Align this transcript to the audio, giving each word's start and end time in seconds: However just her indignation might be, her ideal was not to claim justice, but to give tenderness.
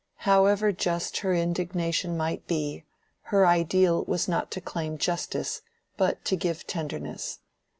However 0.25 0.71
just 0.71 1.17
her 1.17 1.31
indignation 1.35 2.17
might 2.17 2.47
be, 2.47 2.85
her 3.29 3.45
ideal 3.45 4.03
was 4.05 4.27
not 4.27 4.49
to 4.49 4.59
claim 4.59 4.97
justice, 4.97 5.61
but 5.95 6.25
to 6.25 6.35
give 6.35 6.65
tenderness. 6.65 7.37